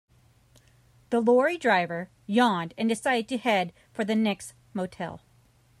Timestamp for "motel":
4.73-5.21